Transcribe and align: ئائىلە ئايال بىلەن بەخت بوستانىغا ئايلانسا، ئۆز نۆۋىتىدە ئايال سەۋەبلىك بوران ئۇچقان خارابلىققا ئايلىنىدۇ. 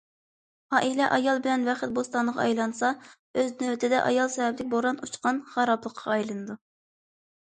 ئائىلە 0.75 1.07
ئايال 1.17 1.41
بىلەن 1.47 1.65
بەخت 1.67 1.91
بوستانىغا 1.97 2.45
ئايلانسا، 2.45 2.89
ئۆز 3.41 3.53
نۆۋىتىدە 3.61 3.99
ئايال 4.07 4.31
سەۋەبلىك 4.37 4.71
بوران 4.73 4.99
ئۇچقان 5.09 5.43
خارابلىققا 5.53 6.13
ئايلىنىدۇ. 6.15 6.57